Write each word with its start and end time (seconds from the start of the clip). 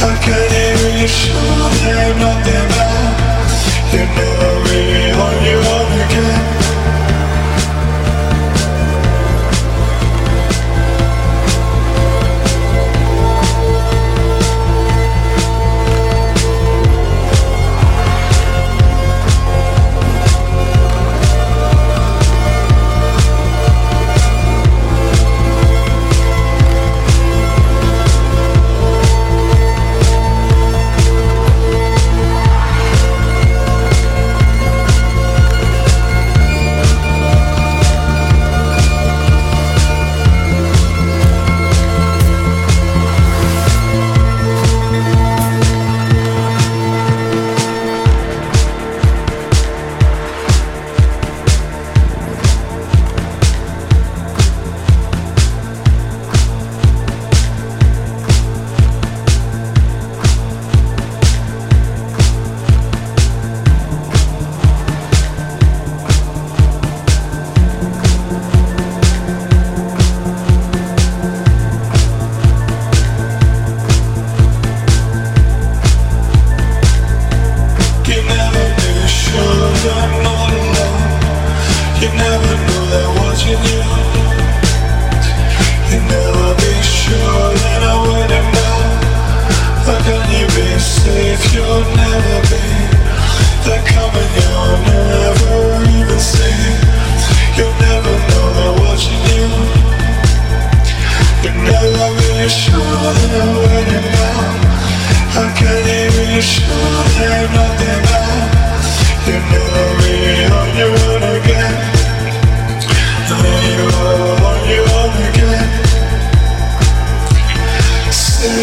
I 0.01 0.17
can 0.23 0.43
hear 0.49 0.81
you 0.99 1.07
shooting 1.07 2.17
You 3.93 4.03
never 4.15 4.63
be 4.65 4.79
on 5.21 5.89
again. 6.01 6.70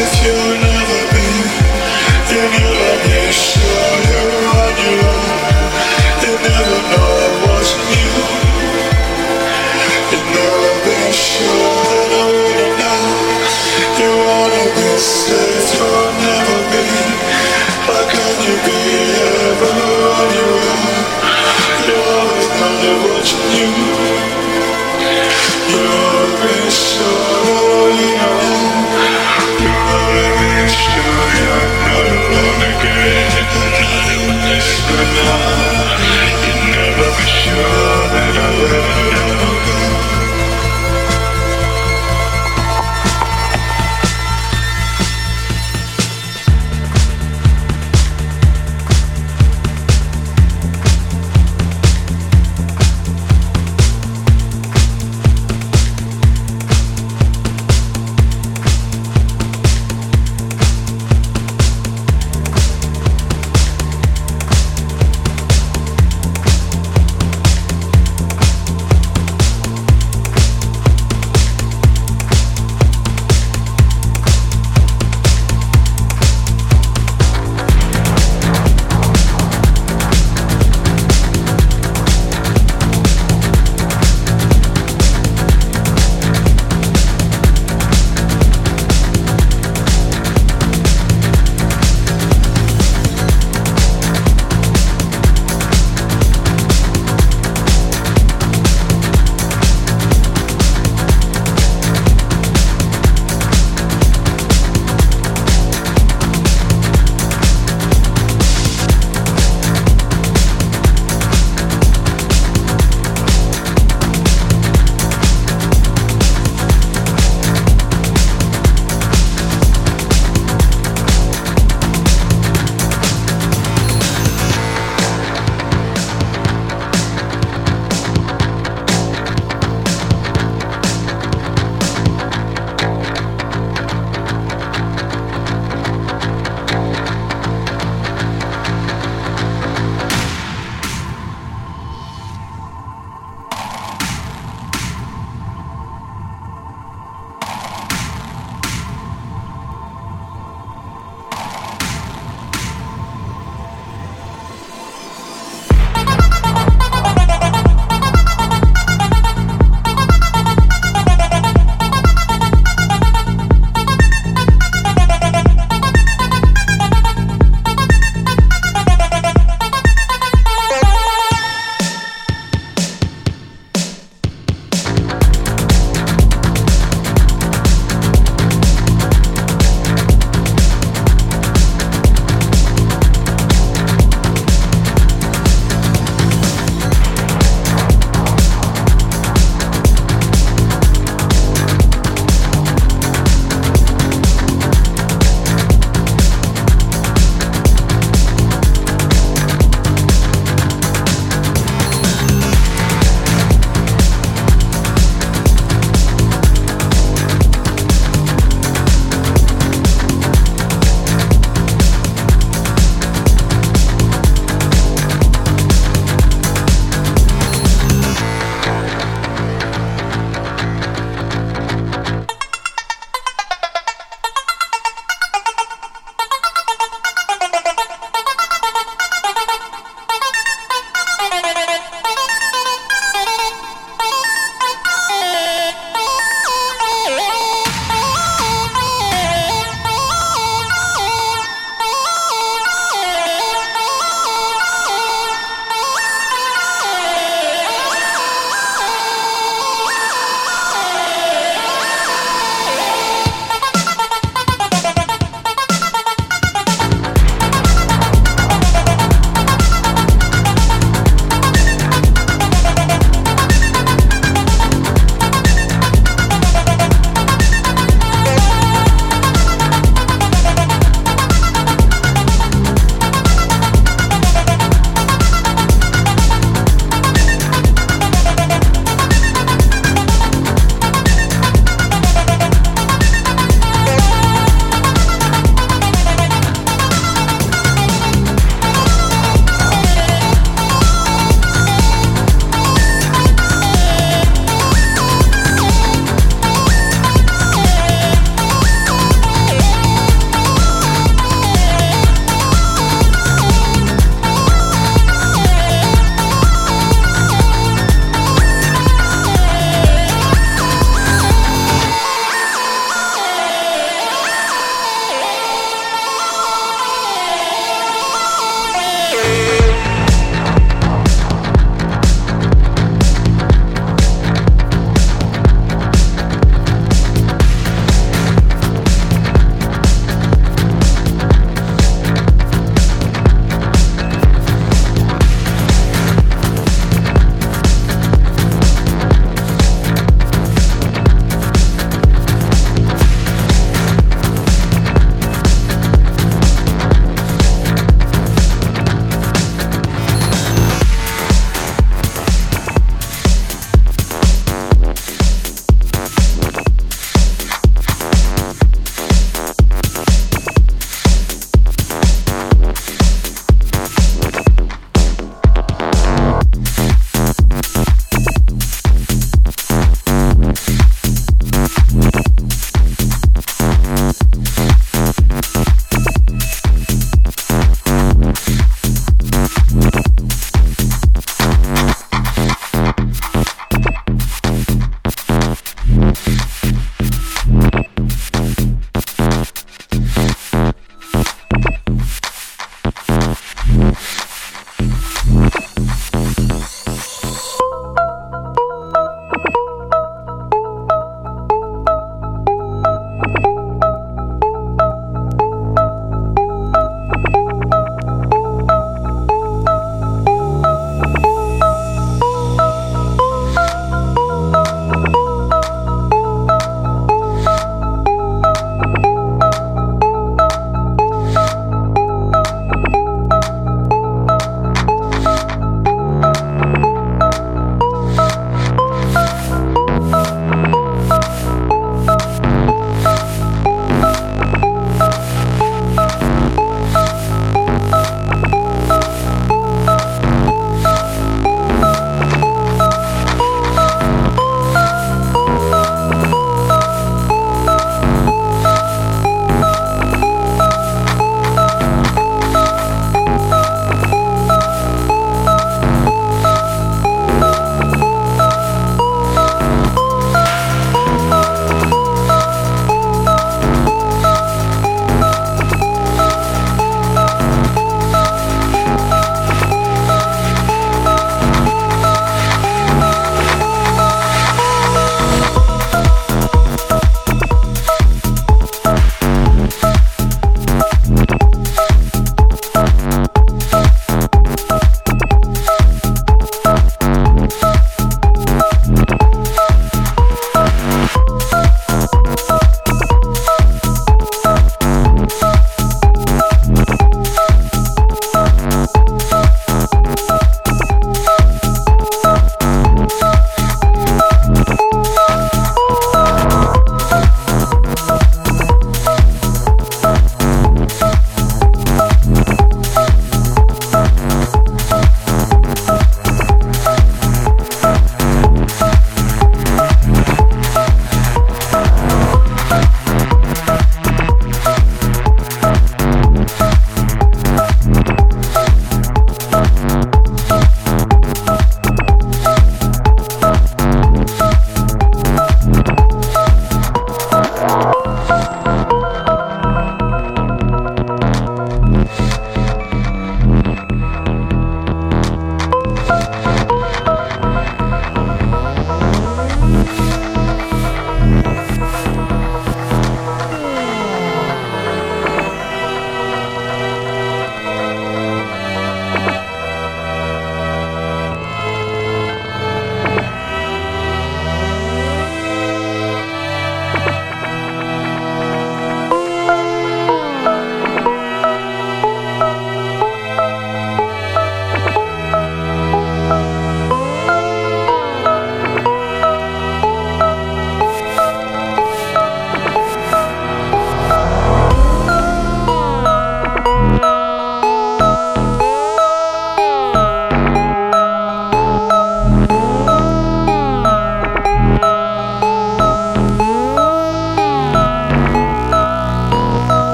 If 0.00 0.22
you. 0.22 0.57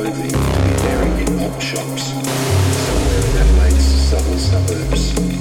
Clothing 0.00 0.30
to 0.30 0.36
be 0.36 0.74
the 0.80 1.28
in 1.28 1.40
op 1.44 1.60
shops 1.60 2.04
somewhere 2.04 3.20
in 3.20 3.36
Adelaide's 3.36 3.84
southern 3.84 4.38
suburbs. 4.38 5.39